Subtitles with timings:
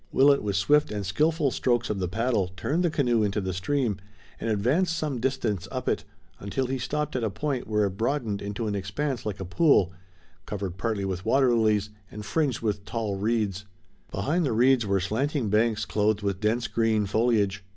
[0.11, 3.97] Willet, with swift and skillful strokes of the paddle, turned the canoe into the stream
[4.39, 6.05] and advanced some distance up it,
[6.39, 9.93] until he stopped at a point where it broadened into an expanse like a pool,
[10.47, 13.65] covered partly with water lilies, and fringed with tall reeds.
[14.09, 17.63] Behind the reeds were slanting banks clothed with dense, green foliage.